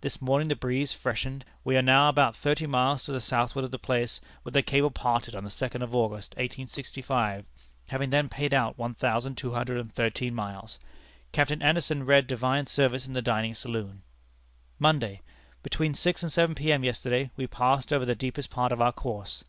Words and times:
This 0.00 0.22
morning 0.22 0.48
the 0.48 0.56
breeze 0.56 0.94
freshened. 0.94 1.44
We 1.62 1.76
are 1.76 1.82
now 1.82 2.08
about 2.08 2.34
thirty 2.34 2.66
miles 2.66 3.04
to 3.04 3.12
the 3.12 3.20
southward 3.20 3.66
of 3.66 3.70
the 3.70 3.78
place 3.78 4.18
where 4.42 4.50
the 4.50 4.62
cable 4.62 4.90
parted 4.90 5.34
on 5.34 5.44
the 5.44 5.50
second 5.50 5.82
of 5.82 5.94
August, 5.94 6.32
1865, 6.36 7.44
having 7.88 8.08
then 8.08 8.30
paid 8.30 8.54
out 8.54 8.78
one 8.78 8.94
thousand 8.94 9.34
two 9.34 9.52
hundred 9.52 9.76
and 9.76 9.92
thirteen 9.92 10.34
miles. 10.34 10.80
Captain 11.32 11.60
Anderson 11.60 12.06
read 12.06 12.26
divine 12.26 12.64
service 12.64 13.06
in 13.06 13.12
the 13.12 13.20
dining 13.20 13.52
saloon. 13.52 14.00
"Monday. 14.78 15.20
Between 15.62 15.92
six 15.92 16.22
and 16.22 16.32
seven 16.32 16.54
P.M. 16.54 16.82
yesterday, 16.82 17.30
we 17.36 17.46
passed 17.46 17.92
over 17.92 18.06
the 18.06 18.14
deepest 18.14 18.48
part 18.48 18.72
of 18.72 18.80
our 18.80 18.90
course. 18.90 19.44